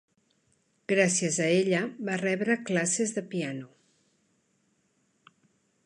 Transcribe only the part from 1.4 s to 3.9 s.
a ella, va rebre classes de piano.